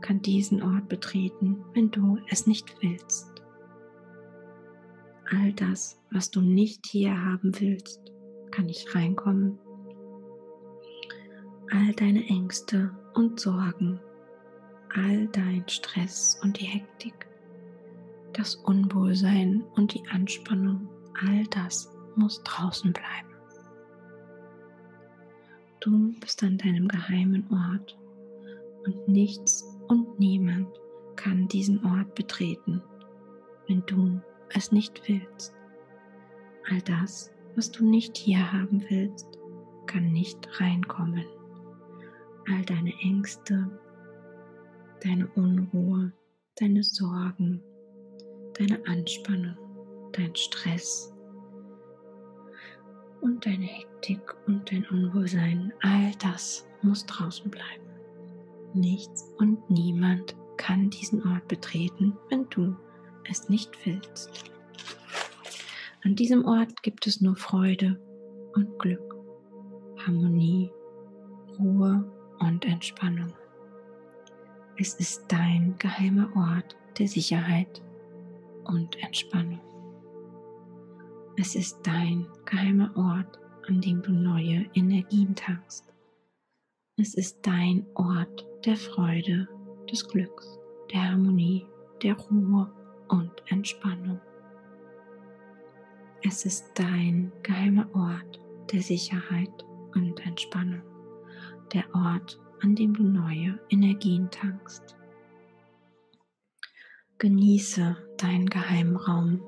kann 0.01 0.23
diesen 0.23 0.63
Ort 0.63 0.89
betreten, 0.89 1.65
wenn 1.75 1.91
du 1.91 2.19
es 2.29 2.47
nicht 2.47 2.75
willst. 2.83 3.31
All 5.31 5.53
das, 5.53 6.01
was 6.11 6.31
du 6.31 6.41
nicht 6.41 6.87
hier 6.87 7.17
haben 7.25 7.53
willst, 7.61 8.01
kann 8.51 8.67
nicht 8.67 8.95
reinkommen. 8.95 9.59
All 11.71 11.93
deine 11.95 12.27
Ängste 12.27 12.91
und 13.15 13.39
Sorgen, 13.39 14.01
all 14.95 15.29
dein 15.29 15.69
Stress 15.69 16.41
und 16.43 16.59
die 16.61 16.65
Hektik, 16.65 17.29
das 18.33 18.57
Unwohlsein 18.57 19.63
und 19.77 19.95
die 19.95 20.03
Anspannung, 20.09 20.89
all 21.25 21.45
das 21.51 21.93
muss 22.17 22.43
draußen 22.43 22.93
bleiben. 22.93 23.29
Du 25.79 26.13
bist 26.21 26.43
an 26.43 26.59
deinem 26.59 26.89
geheimen 26.89 27.47
Ort 27.51 27.97
und 28.85 29.09
nichts 29.09 29.65
und 29.91 30.21
niemand 30.21 30.69
kann 31.17 31.49
diesen 31.49 31.85
Ort 31.85 32.15
betreten, 32.15 32.81
wenn 33.67 33.85
du 33.87 34.21
es 34.51 34.71
nicht 34.71 35.03
willst. 35.09 35.55
All 36.71 36.81
das, 36.83 37.33
was 37.57 37.73
du 37.73 37.85
nicht 37.85 38.17
hier 38.17 38.53
haben 38.53 38.85
willst, 38.89 39.27
kann 39.87 40.13
nicht 40.13 40.39
reinkommen. 40.61 41.27
all 42.49 42.65
deine 42.65 42.93
Ängste, 43.01 43.69
deine 45.05 45.27
Unruhe, 45.35 46.13
deine 46.59 46.83
Sorgen, 46.83 47.63
deine 48.59 48.81
Anspannung, 48.87 49.57
dein 50.13 50.35
Stress 50.35 51.13
und 53.21 53.45
deine 53.45 53.67
Hektik 53.67 54.21
und 54.47 54.71
dein 54.71 54.87
Unwohlsein, 54.89 55.73
all 55.83 56.13
das 56.21 56.67
muss 56.83 57.05
draußen 57.07 57.51
bleiben. 57.51 57.90
Nichts 58.75 59.33
und 59.39 59.69
niemand 59.69 60.37
kann 60.57 60.91
diesen 60.91 61.27
Ort 61.27 61.49
betreten, 61.49 62.17
wenn 62.29 62.49
du 62.51 62.77
es 63.29 63.49
nicht 63.49 63.71
willst. 63.85 64.53
An 66.05 66.15
diesem 66.15 66.45
Ort 66.45 66.83
gibt 66.83 67.07
es 67.07 67.21
nur 67.21 67.37
Freude 67.37 68.01
und 68.55 68.79
Glück, 68.79 69.17
Harmonie, 70.07 70.71
Ruhe 71.59 72.11
und 72.39 72.65
Entspannung. 72.65 73.33
Es 74.77 74.95
ist 74.95 75.25
dein 75.29 75.75
geheimer 75.79 76.31
Ort 76.37 76.77
der 76.99 77.09
Sicherheit 77.09 77.83
und 78.65 79.03
Entspannung. 79.03 79.61
Es 81.37 81.55
ist 81.55 81.81
dein 81.83 82.27
geheimer 82.45 82.91
Ort, 82.97 83.39
an 83.69 83.81
dem 83.81 84.03
du 84.03 84.13
neue 84.13 84.67
Energien 84.75 85.35
tankst. 85.35 85.85
Es 86.97 87.15
ist 87.15 87.39
dein 87.47 87.87
Ort 87.95 88.47
der 88.65 88.77
Freude, 88.77 89.49
des 89.91 90.07
Glücks, 90.07 90.59
der 90.93 91.11
Harmonie, 91.11 91.67
der 92.03 92.15
Ruhe 92.15 92.71
und 93.09 93.33
Entspannung. 93.47 94.21
Es 96.23 96.45
ist 96.45 96.67
dein 96.75 97.33
geheimer 97.43 97.89
Ort 97.95 98.39
der 98.71 98.83
Sicherheit 98.83 99.65
und 99.95 100.25
Entspannung, 100.27 100.83
der 101.73 101.85
Ort, 101.95 102.39
an 102.63 102.75
dem 102.75 102.93
du 102.93 103.03
neue 103.03 103.59
Energien 103.71 104.31
tankst. 104.31 104.95
Genieße 107.17 107.97
deinen 108.19 108.49
geheimen 108.49 108.97
Raum. 108.97 109.43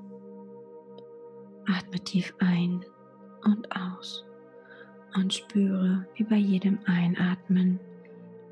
Atme 1.67 2.01
tief 2.03 2.35
ein 2.39 2.83
und 3.45 3.69
aus 3.77 4.25
und 5.15 5.35
spüre, 5.35 6.07
wie 6.15 6.25
bei 6.25 6.37
jedem 6.37 6.79
Einatmen 6.87 7.79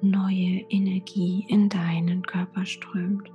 neue 0.03 0.65
Energie 0.71 1.45
in 1.49 1.69
deinen 1.69 2.23
Körper 2.23 2.65
strömt. 2.65 3.31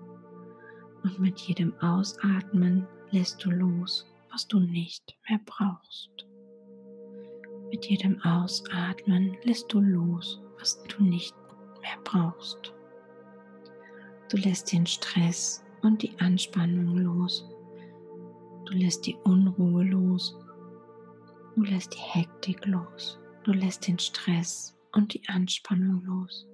Und 1.03 1.19
mit 1.19 1.39
jedem 1.39 1.73
Ausatmen 1.79 2.87
lässt 3.11 3.43
du 3.45 3.51
los 3.51 4.05
was 4.35 4.45
du 4.49 4.59
nicht 4.59 5.17
mehr 5.29 5.39
brauchst. 5.45 6.27
Mit 7.71 7.85
jedem 7.85 8.21
Ausatmen 8.21 9.37
lässt 9.43 9.71
du 9.71 9.79
los, 9.79 10.41
was 10.59 10.83
du 10.89 11.05
nicht 11.05 11.33
mehr 11.79 11.97
brauchst. 12.03 12.73
Du 14.29 14.35
lässt 14.35 14.73
den 14.73 14.85
Stress 14.85 15.63
und 15.83 16.01
die 16.01 16.19
Anspannung 16.19 16.97
los. 16.97 17.49
Du 18.65 18.73
lässt 18.73 19.05
die 19.05 19.15
Unruhe 19.23 19.85
los. 19.85 20.37
Du 21.55 21.63
lässt 21.63 21.93
die 21.93 22.19
Hektik 22.19 22.65
los. 22.65 23.17
Du 23.45 23.53
lässt 23.53 23.87
den 23.87 23.99
Stress 23.99 24.75
und 24.91 25.13
die 25.13 25.21
Anspannung 25.29 26.03
los. 26.03 26.45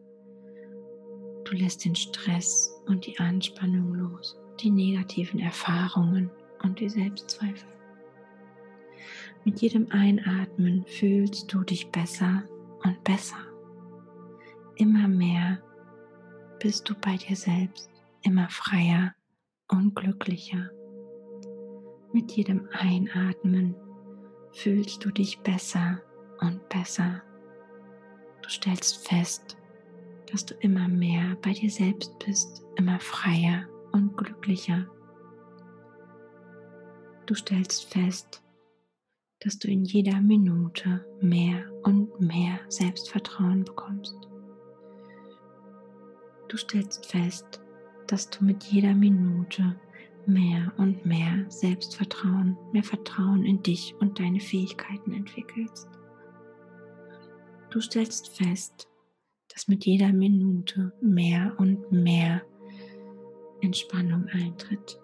Du 1.51 1.57
lässt 1.57 1.83
den 1.83 1.95
Stress 1.95 2.81
und 2.85 3.05
die 3.05 3.19
Anspannung 3.19 3.93
los, 3.93 4.37
die 4.61 4.71
negativen 4.71 5.41
Erfahrungen 5.41 6.31
und 6.63 6.79
die 6.79 6.87
Selbstzweifel. 6.87 7.67
Mit 9.43 9.61
jedem 9.61 9.91
Einatmen 9.91 10.85
fühlst 10.85 11.53
du 11.53 11.61
dich 11.65 11.91
besser 11.91 12.43
und 12.85 13.03
besser. 13.03 13.35
Immer 14.75 15.09
mehr 15.09 15.61
bist 16.61 16.89
du 16.89 16.95
bei 16.95 17.17
dir 17.17 17.35
selbst, 17.35 17.91
immer 18.21 18.47
freier 18.49 19.13
und 19.67 19.93
glücklicher. 19.93 20.69
Mit 22.13 22.31
jedem 22.31 22.69
Einatmen 22.71 23.75
fühlst 24.53 25.03
du 25.03 25.11
dich 25.11 25.37
besser 25.39 25.99
und 26.39 26.69
besser. 26.69 27.21
Du 28.41 28.47
stellst 28.47 29.05
fest, 29.05 29.57
dass 30.31 30.45
du 30.45 30.53
immer 30.55 30.87
mehr 30.87 31.35
bei 31.41 31.51
dir 31.51 31.69
selbst 31.69 32.17
bist, 32.25 32.63
immer 32.75 32.99
freier 32.99 33.67
und 33.91 34.15
glücklicher. 34.15 34.87
Du 37.25 37.35
stellst 37.35 37.85
fest, 37.85 38.41
dass 39.41 39.59
du 39.59 39.67
in 39.67 39.83
jeder 39.83 40.21
Minute 40.21 41.05
mehr 41.21 41.63
und 41.83 42.19
mehr 42.19 42.59
Selbstvertrauen 42.69 43.63
bekommst. 43.63 44.15
Du 46.47 46.57
stellst 46.57 47.05
fest, 47.05 47.61
dass 48.07 48.29
du 48.29 48.43
mit 48.45 48.63
jeder 48.65 48.93
Minute 48.93 49.75
mehr 50.25 50.71
und 50.77 51.05
mehr 51.05 51.45
Selbstvertrauen, 51.49 52.57
mehr 52.71 52.83
Vertrauen 52.83 53.45
in 53.45 53.63
dich 53.63 53.95
und 53.99 54.19
deine 54.19 54.39
Fähigkeiten 54.39 55.13
entwickelst. 55.13 55.87
Du 57.69 57.79
stellst 57.79 58.29
fest, 58.29 58.90
dass 59.53 59.67
mit 59.67 59.85
jeder 59.85 60.13
Minute 60.13 60.93
mehr 61.01 61.53
und 61.57 61.91
mehr 61.91 62.41
Entspannung 63.61 64.27
eintritt 64.31 65.01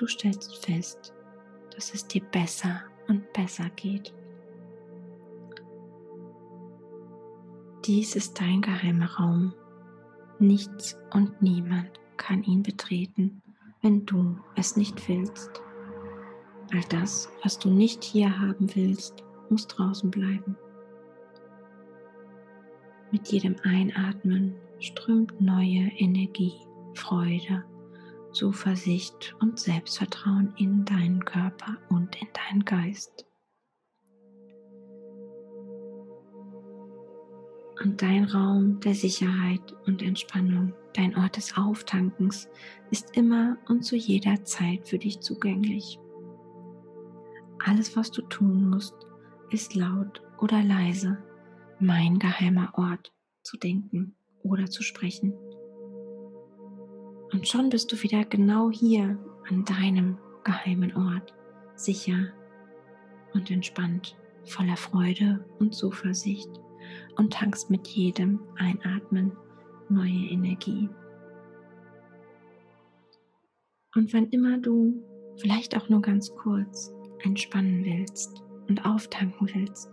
Du 0.00 0.06
stellst 0.06 0.64
fest, 0.64 1.12
dass 1.74 1.92
es 1.92 2.06
dir 2.06 2.22
besser 2.22 2.80
und 3.06 3.30
besser 3.34 3.68
geht. 3.76 4.14
Dies 7.84 8.16
ist 8.16 8.40
dein 8.40 8.62
geheimer 8.62 9.14
Raum. 9.16 9.52
Nichts 10.38 10.96
und 11.12 11.42
niemand 11.42 11.90
kann 12.16 12.42
ihn 12.44 12.62
betreten, 12.62 13.42
wenn 13.82 14.06
du 14.06 14.38
es 14.56 14.74
nicht 14.74 15.06
willst. 15.06 15.50
All 16.72 16.84
das, 16.88 17.28
was 17.42 17.58
du 17.58 17.68
nicht 17.68 18.02
hier 18.02 18.40
haben 18.40 18.74
willst, 18.74 19.22
muss 19.50 19.66
draußen 19.66 20.10
bleiben. 20.10 20.56
Mit 23.12 23.28
jedem 23.28 23.56
Einatmen 23.64 24.54
strömt 24.78 25.40
neue 25.40 25.90
Energie, 25.98 26.54
Freude 26.94 27.64
Zuversicht 28.32 29.34
und 29.40 29.58
Selbstvertrauen 29.58 30.52
in 30.56 30.84
deinen 30.84 31.24
Körper 31.24 31.76
und 31.88 32.16
in 32.20 32.28
deinen 32.32 32.64
Geist. 32.64 33.26
Und 37.82 38.02
dein 38.02 38.24
Raum 38.24 38.78
der 38.80 38.94
Sicherheit 38.94 39.74
und 39.86 40.02
Entspannung, 40.02 40.74
dein 40.94 41.16
Ort 41.16 41.36
des 41.38 41.56
Auftankens, 41.56 42.48
ist 42.90 43.16
immer 43.16 43.56
und 43.68 43.84
zu 43.84 43.96
jeder 43.96 44.44
Zeit 44.44 44.86
für 44.86 44.98
dich 44.98 45.20
zugänglich. 45.20 45.98
Alles, 47.64 47.96
was 47.96 48.10
du 48.10 48.22
tun 48.22 48.68
musst, 48.68 48.94
ist 49.50 49.74
laut 49.74 50.22
oder 50.38 50.62
leise 50.62 51.18
mein 51.80 52.18
geheimer 52.18 52.72
Ort 52.74 53.12
zu 53.42 53.56
denken 53.56 54.14
oder 54.42 54.66
zu 54.66 54.82
sprechen. 54.82 55.32
Und 57.32 57.46
schon 57.46 57.70
bist 57.70 57.92
du 57.92 58.02
wieder 58.02 58.24
genau 58.24 58.70
hier 58.70 59.18
an 59.48 59.64
deinem 59.64 60.18
geheimen 60.44 60.94
Ort, 60.96 61.34
sicher 61.74 62.32
und 63.32 63.50
entspannt, 63.50 64.16
voller 64.44 64.76
Freude 64.76 65.44
und 65.58 65.74
Zuversicht 65.74 66.50
und 67.16 67.32
tankst 67.32 67.70
mit 67.70 67.86
jedem 67.88 68.40
Einatmen 68.56 69.36
neue 69.88 70.30
Energie. 70.30 70.88
Und 73.94 74.12
wann 74.12 74.28
immer 74.30 74.58
du 74.58 75.02
vielleicht 75.36 75.76
auch 75.76 75.88
nur 75.88 76.00
ganz 76.00 76.34
kurz 76.34 76.92
entspannen 77.22 77.84
willst 77.84 78.42
und 78.68 78.84
auftanken 78.84 79.48
willst, 79.52 79.90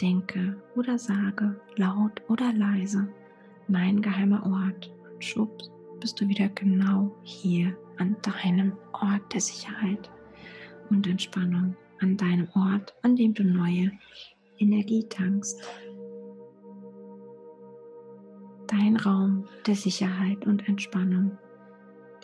denke 0.00 0.56
oder 0.76 0.98
sage 0.98 1.60
laut 1.76 2.22
oder 2.28 2.52
leise 2.52 3.08
mein 3.68 4.02
geheimer 4.02 4.44
Ort 4.44 4.92
und 5.12 5.24
schwupps 5.24 5.70
bist 6.00 6.20
du 6.20 6.28
wieder 6.28 6.48
genau 6.50 7.14
hier 7.22 7.76
an 7.96 8.16
deinem 8.22 8.72
Ort 8.92 9.32
der 9.32 9.40
Sicherheit 9.40 10.10
und 10.90 11.06
Entspannung, 11.06 11.76
an 12.00 12.16
deinem 12.16 12.48
Ort, 12.54 12.94
an 13.02 13.16
dem 13.16 13.32
du 13.32 13.42
neue 13.42 13.90
Energie 14.58 15.04
tankst. 15.08 15.62
Dein 18.66 18.96
Raum 18.96 19.46
der 19.66 19.76
Sicherheit 19.76 20.44
und 20.46 20.68
Entspannung, 20.68 21.38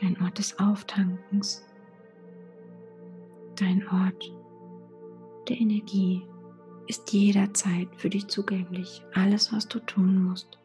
dein 0.01 0.21
Ort 0.21 0.39
des 0.39 0.59
Auftankens, 0.59 1.65
dein 3.57 3.87
Ort 3.89 4.35
der 5.49 5.61
Energie 5.61 6.23
ist 6.91 7.13
jederzeit 7.13 7.87
für 7.95 8.11
dich 8.11 8.27
zugänglich. 8.27 9.05
Alles, 9.15 9.53
was 9.53 9.69
du 9.69 9.79
tun 9.79 10.25
musst, 10.25 10.59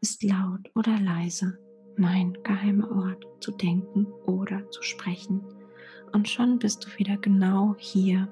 ist 0.00 0.22
laut 0.22 0.70
oder 0.74 0.98
leise 0.98 1.58
mein 1.98 2.32
geheimer 2.42 2.90
Ort 2.90 3.26
zu 3.40 3.52
denken 3.52 4.06
oder 4.24 4.70
zu 4.70 4.82
sprechen. 4.82 5.44
Und 6.12 6.30
schon 6.30 6.58
bist 6.58 6.86
du 6.86 6.98
wieder 6.98 7.18
genau 7.18 7.74
hier 7.76 8.26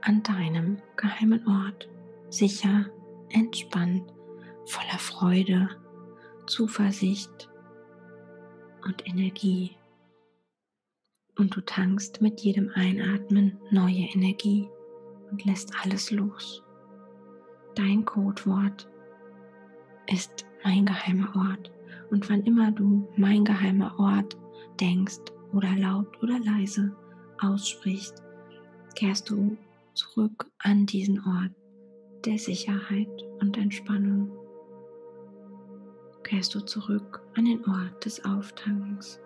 an 0.00 0.20
deinem 0.24 0.78
geheimen 0.96 1.46
Ort, 1.46 1.88
sicher, 2.28 2.86
entspannt 3.28 4.12
voller 4.66 4.98
Freude, 4.98 5.68
Zuversicht 6.48 7.48
und 8.84 9.06
Energie. 9.06 9.76
Und 11.38 11.54
du 11.54 11.60
tankst 11.60 12.20
mit 12.20 12.40
jedem 12.40 12.72
Einatmen 12.74 13.60
neue 13.70 14.08
Energie 14.12 14.68
und 15.34 15.44
lässt 15.46 15.72
alles 15.82 16.12
los. 16.12 16.62
Dein 17.74 18.04
Codewort 18.04 18.88
ist 20.06 20.46
mein 20.62 20.86
geheimer 20.86 21.34
Ort. 21.34 21.72
Und 22.12 22.30
wann 22.30 22.44
immer 22.44 22.70
du 22.70 23.08
mein 23.16 23.44
geheimer 23.44 23.98
Ort 23.98 24.36
denkst 24.80 25.18
oder 25.52 25.74
laut 25.74 26.22
oder 26.22 26.38
leise 26.38 26.94
aussprichst, 27.40 28.22
kehrst 28.94 29.28
du 29.28 29.56
zurück 29.94 30.46
an 30.58 30.86
diesen 30.86 31.18
Ort 31.18 31.50
der 32.24 32.38
Sicherheit 32.38 33.24
und 33.40 33.58
Entspannung. 33.58 34.30
Kehrst 36.22 36.54
du 36.54 36.60
zurück 36.60 37.22
an 37.34 37.46
den 37.46 37.64
Ort 37.66 38.04
des 38.04 38.24
Auftankens. 38.24 39.18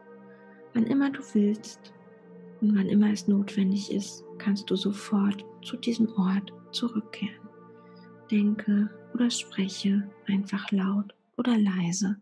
Wann 0.73 0.87
immer 0.87 1.11
du 1.11 1.21
willst 1.35 1.93
und 2.63 2.75
wann 2.75 2.89
immer 2.89 3.13
es 3.13 3.29
notwendig 3.29 3.93
ist, 3.93 4.25
kannst 4.39 4.71
du 4.71 4.77
sofort 4.77 5.45
zu 5.69 5.77
diesem 5.77 6.09
Ort 6.15 6.51
zurückkehren. 6.73 7.47
Denke 8.31 8.89
oder 9.13 9.31
spreche 9.31 10.09
einfach 10.27 10.71
laut 10.73 11.15
oder 11.37 11.59
leise 11.59 12.17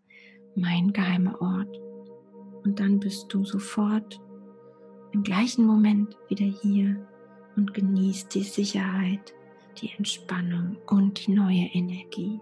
mein 0.57 0.93
geheimer 0.93 1.41
Ort. 1.41 1.81
Und 2.65 2.81
dann 2.81 2.99
bist 2.99 3.33
du 3.33 3.45
sofort 3.45 4.21
im 5.13 5.23
gleichen 5.23 5.65
Moment 5.65 6.17
wieder 6.29 6.45
hier 6.45 6.97
und 7.55 7.73
genießt 7.73 8.35
die 8.35 8.43
Sicherheit, 8.43 9.33
die 9.81 9.93
Entspannung 9.97 10.77
und 10.89 11.25
die 11.25 11.33
neue 11.33 11.69
Energie. 11.73 12.41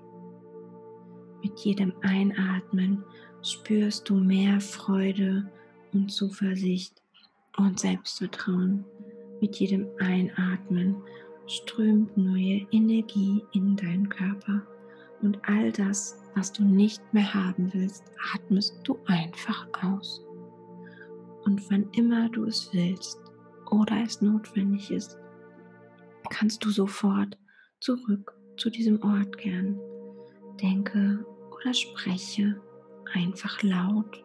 Mit 1.43 1.59
jedem 1.61 1.93
Einatmen 2.01 3.05
spürst 3.43 4.09
du 4.09 4.15
mehr 4.15 4.59
Freude 4.59 5.51
und 5.93 6.11
Zuversicht 6.11 7.03
und 7.59 7.79
Selbstvertrauen. 7.79 8.87
Mit 9.41 9.57
jedem 9.57 9.89
Einatmen 9.99 10.97
strömt 11.47 12.17
neue 12.17 12.67
Energie 12.71 13.45
in 13.53 13.77
deinen 13.77 14.09
Körper 14.09 14.67
und 15.23 15.39
all 15.49 15.73
das, 15.73 16.21
was 16.35 16.53
du 16.53 16.65
nicht 16.65 17.03
mehr 17.13 17.33
haben 17.35 17.73
willst, 17.73 18.05
atmest 18.35 18.81
du 18.85 18.99
einfach 19.07 19.67
aus. 19.83 20.25
Und 21.45 21.71
wann 21.71 21.89
immer 21.93 22.29
du 22.31 22.45
es 22.45 22.73
willst 22.73 23.21
oder 23.71 24.03
es 24.03 24.21
notwendig 24.21 24.91
ist, 24.91 25.19
kannst 26.31 26.65
du 26.65 26.71
sofort 26.71 27.39
zurück 27.81 28.35
zu 28.57 28.71
diesem 28.71 29.03
Ort 29.03 29.37
kehren. 29.37 29.79
Denke 30.61 31.25
oder 31.51 31.75
spreche 31.75 32.61
einfach 33.13 33.63
laut 33.63 34.25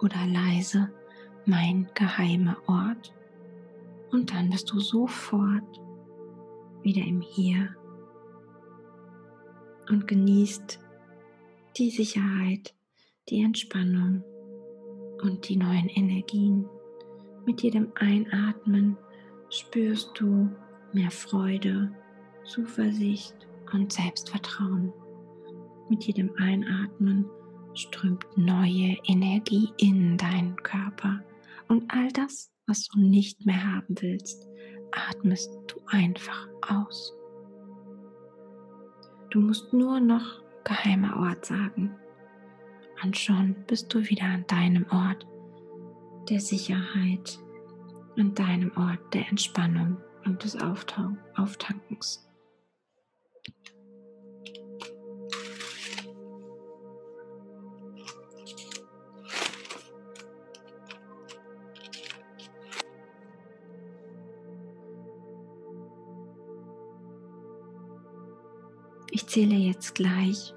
oder 0.00 0.26
leise 0.26 0.90
mein 1.46 1.88
geheimer 1.94 2.56
Ort. 2.66 3.14
Und 4.10 4.32
dann 4.32 4.50
bist 4.50 4.70
du 4.70 4.80
sofort 4.80 5.80
wieder 6.82 7.02
im 7.02 7.20
Hier 7.20 7.74
und 9.88 10.06
genießt 10.06 10.78
die 11.76 11.90
Sicherheit, 11.90 12.74
die 13.28 13.42
Entspannung 13.42 14.24
und 15.22 15.48
die 15.48 15.56
neuen 15.56 15.88
Energien. 15.88 16.66
Mit 17.46 17.62
jedem 17.62 17.92
Einatmen 17.94 18.96
spürst 19.50 20.10
du 20.14 20.50
mehr 20.92 21.10
Freude, 21.10 21.90
Zuversicht 22.44 23.34
und 23.72 23.92
Selbstvertrauen. 23.92 24.92
Mit 25.88 26.04
jedem 26.04 26.30
Einatmen 26.36 27.26
strömt 27.74 28.24
neue 28.36 28.96
Energie 29.04 29.70
in 29.78 30.16
deinen 30.16 30.56
Körper 30.56 31.20
und 31.68 31.84
all 31.88 32.08
das, 32.12 32.50
was 32.68 32.86
du 32.86 33.00
nicht 33.00 33.46
mehr 33.46 33.74
haben 33.74 33.96
willst, 34.00 34.46
atmest 34.92 35.50
du 35.66 35.80
einfach 35.86 36.46
aus. 36.68 37.14
Du 39.30 39.40
musst 39.40 39.72
nur 39.72 39.98
noch 40.00 40.42
geheimer 40.64 41.16
Ort 41.16 41.46
sagen. 41.46 41.96
Und 43.02 43.16
schon 43.16 43.56
bist 43.66 43.92
du 43.92 44.00
wieder 44.08 44.24
an 44.24 44.44
deinem 44.46 44.86
Ort 44.90 45.26
der 46.28 46.40
Sicherheit, 46.40 47.38
an 48.18 48.34
deinem 48.34 48.70
Ort 48.76 49.14
der 49.14 49.26
Entspannung 49.28 49.96
und 50.24 50.44
des 50.44 50.56
Auftankens. 50.56 52.27
Ich 69.10 69.26
zähle 69.26 69.54
jetzt 69.54 69.94
gleich 69.94 70.54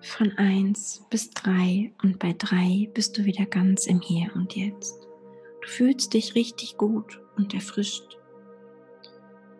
von 0.00 0.32
1 0.32 1.06
bis 1.08 1.30
3 1.30 1.92
und 2.02 2.18
bei 2.18 2.34
3 2.36 2.90
bist 2.94 3.16
du 3.16 3.24
wieder 3.24 3.46
ganz 3.46 3.86
im 3.86 4.00
Hier 4.00 4.30
und 4.34 4.56
Jetzt. 4.56 5.06
Du 5.62 5.68
fühlst 5.68 6.14
dich 6.14 6.34
richtig 6.34 6.76
gut 6.78 7.20
und 7.36 7.54
erfrischt 7.54 8.18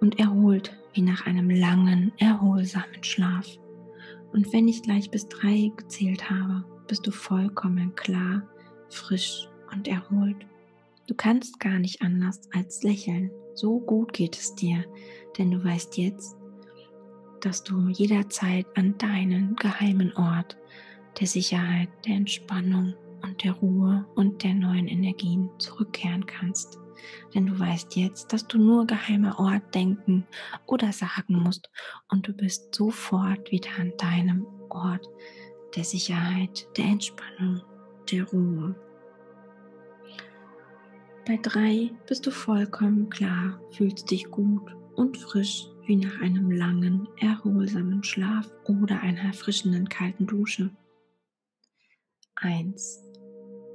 und 0.01 0.19
erholt 0.19 0.77
wie 0.95 1.03
nach 1.03 1.27
einem 1.27 1.51
langen, 1.51 2.13
erholsamen 2.19 3.05
Schlaf. 3.05 3.47
Und 4.33 4.53
wenn 4.53 4.67
ich 4.67 4.83
gleich 4.83 5.11
bis 5.11 5.29
3 5.29 5.71
gezählt 5.77 6.29
habe, 6.29 6.65
bist 6.89 7.07
du 7.07 7.13
vollkommen 7.13 7.95
klar, 7.95 8.43
frisch 8.89 9.49
und 9.73 9.87
erholt. 9.87 10.47
Du 11.07 11.15
kannst 11.15 11.61
gar 11.61 11.79
nicht 11.79 12.03
anders 12.03 12.41
als 12.53 12.83
lächeln. 12.83 13.31
So 13.55 13.79
gut 13.79 14.13
geht 14.13 14.37
es 14.37 14.55
dir, 14.57 14.85
denn 15.39 15.53
du 15.53 15.63
weißt 15.63 15.97
jetzt, 15.97 16.40
dass 17.45 17.63
du 17.63 17.89
jederzeit 17.89 18.67
an 18.77 18.97
deinen 18.99 19.57
geheimen 19.57 20.13
Ort 20.17 20.57
der 21.19 21.27
Sicherheit, 21.27 21.89
der 22.07 22.17
Entspannung 22.17 22.95
und 23.23 23.43
der 23.45 23.53
Ruhe 23.53 24.07
und 24.15 24.43
der 24.43 24.55
neuen 24.55 24.89
Energien 24.89 25.51
zurückkehren 25.59 26.27
kannst. 26.27 26.79
Denn 27.35 27.47
du 27.47 27.59
weißt 27.59 27.97
jetzt, 27.97 28.33
dass 28.33 28.47
du 28.47 28.59
nur 28.59 28.87
geheimer 28.87 29.39
Ort 29.39 29.75
denken 29.75 30.27
oder 30.67 30.93
sagen 30.93 31.43
musst 31.43 31.71
und 32.11 32.27
du 32.29 32.33
bist 32.33 32.75
sofort 32.75 33.51
wieder 33.51 33.71
an 33.79 33.93
deinem 33.97 34.47
Ort 34.69 35.07
der 35.77 35.85
Sicherheit, 35.85 36.67
der 36.77 36.85
Entspannung, 36.85 37.63
der 38.11 38.25
Ruhe. 38.25 38.75
Bei 41.27 41.39
drei 41.41 41.91
bist 42.07 42.27
du 42.27 42.31
vollkommen 42.31 43.09
klar, 43.09 43.61
fühlst 43.71 44.11
dich 44.11 44.31
gut 44.31 44.75
und 44.95 45.17
frisch 45.17 45.67
wie 45.91 45.97
nach 45.97 46.21
einem 46.21 46.53
langen, 46.53 47.09
erholsamen 47.17 48.05
Schlaf 48.05 48.49
oder 48.63 49.01
einer 49.01 49.23
erfrischenden 49.23 49.89
kalten 49.89 50.25
Dusche. 50.25 50.71
1. 52.37 53.03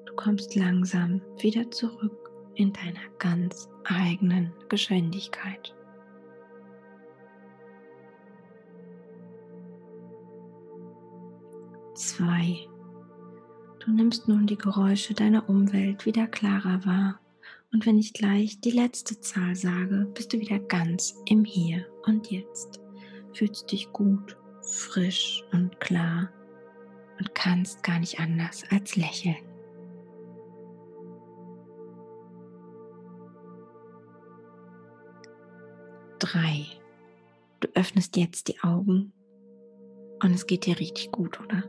Du 0.06 0.16
kommst 0.16 0.56
langsam 0.56 1.22
wieder 1.40 1.70
zurück 1.72 2.32
in 2.56 2.72
deiner 2.72 3.06
ganz 3.20 3.68
eigenen 3.84 4.54
Geschwindigkeit. 4.70 5.76
Zwei. 11.96 12.66
Du 13.80 13.92
nimmst 13.92 14.30
nun 14.30 14.48
die 14.48 14.58
Geräusche 14.58 15.14
deiner 15.14 15.50
Umwelt 15.50 16.06
wieder 16.06 16.28
klarer 16.28 16.86
wahr 16.86 17.20
und 17.76 17.86
wenn 17.86 18.00
ich 18.00 18.14
gleich 18.14 18.62
die 18.62 18.72
letzte 18.72 19.20
Zahl 19.20 19.54
sage, 19.54 20.10
bist 20.14 20.32
du 20.32 20.40
wieder 20.40 20.60
ganz 20.60 21.14
im 21.26 21.44
Hier 21.44 21.86
und 22.06 22.32
Jetzt. 22.32 22.80
Fühlst 23.34 23.70
dich 23.70 23.92
gut, 23.92 24.38
frisch 24.62 25.44
und 25.52 25.78
klar 25.82 26.30
und 27.20 27.36
kannst 27.36 27.84
gar 27.84 28.00
nicht 28.00 28.18
anders 28.18 28.64
als 28.72 28.96
lächeln. 28.96 29.36
Drei. 36.20 36.66
Du 37.60 37.68
öffnest 37.74 38.16
jetzt 38.16 38.48
die 38.48 38.62
Augen 38.62 39.12
und 40.24 40.32
es 40.32 40.48
geht 40.48 40.66
dir 40.66 40.80
richtig 40.80 41.12
gut, 41.12 41.42
oder? 41.42 41.66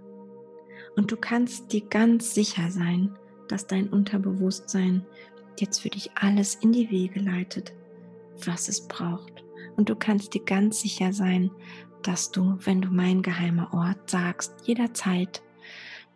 Und 0.94 1.10
du 1.10 1.16
kannst 1.16 1.72
dir 1.72 1.84
ganz 1.84 2.32
sicher 2.32 2.70
sein, 2.70 3.18
dass 3.48 3.66
dein 3.66 3.88
Unterbewusstsein 3.88 5.04
jetzt 5.60 5.80
für 5.80 5.90
dich 5.90 6.10
alles 6.14 6.54
in 6.56 6.72
die 6.72 6.90
Wege 6.90 7.20
leitet, 7.20 7.72
was 8.44 8.68
es 8.68 8.86
braucht. 8.86 9.44
Und 9.76 9.88
du 9.88 9.96
kannst 9.96 10.34
dir 10.34 10.44
ganz 10.44 10.80
sicher 10.80 11.12
sein, 11.12 11.50
dass 12.02 12.30
du, 12.30 12.56
wenn 12.60 12.80
du 12.80 12.88
mein 12.88 13.22
geheimer 13.22 13.72
Ort 13.72 14.10
sagst, 14.10 14.54
jederzeit 14.64 15.42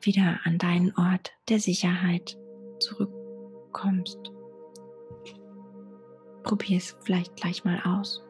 wieder 0.00 0.40
an 0.44 0.58
deinen 0.58 0.94
Ort 0.96 1.32
der 1.48 1.58
Sicherheit 1.58 2.38
zurückkommst. 2.78 4.18
Probier 6.42 6.78
es 6.78 6.96
vielleicht 7.04 7.36
gleich 7.36 7.64
mal 7.64 7.80
aus. 7.84 8.22